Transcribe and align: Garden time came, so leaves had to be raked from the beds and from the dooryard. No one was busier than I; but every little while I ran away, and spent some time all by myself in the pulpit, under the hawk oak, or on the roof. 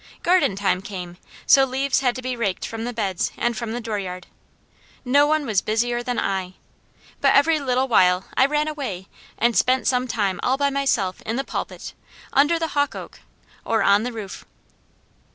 Garden 0.23 0.55
time 0.55 0.81
came, 0.81 1.17
so 1.45 1.63
leaves 1.63 1.99
had 1.99 2.15
to 2.15 2.23
be 2.23 2.35
raked 2.35 2.65
from 2.65 2.85
the 2.85 2.91
beds 2.91 3.31
and 3.37 3.55
from 3.55 3.71
the 3.71 3.79
dooryard. 3.79 4.25
No 5.05 5.27
one 5.27 5.45
was 5.45 5.61
busier 5.61 6.01
than 6.01 6.17
I; 6.17 6.55
but 7.19 7.35
every 7.35 7.59
little 7.59 7.87
while 7.87 8.25
I 8.35 8.47
ran 8.47 8.67
away, 8.67 9.05
and 9.37 9.55
spent 9.55 9.85
some 9.87 10.07
time 10.07 10.39
all 10.41 10.57
by 10.57 10.71
myself 10.71 11.21
in 11.21 11.35
the 11.35 11.43
pulpit, 11.43 11.93
under 12.33 12.57
the 12.57 12.69
hawk 12.69 12.95
oak, 12.95 13.19
or 13.63 13.83
on 13.83 14.01
the 14.01 14.11
roof. 14.11 14.43